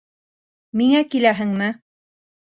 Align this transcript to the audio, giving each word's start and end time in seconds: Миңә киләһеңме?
Миңә 0.81 1.01
киләһеңме? 1.15 1.67